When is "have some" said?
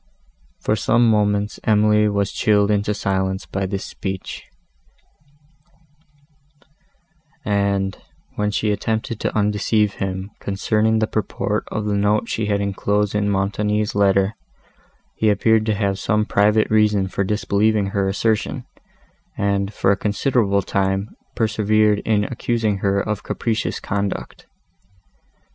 15.75-16.25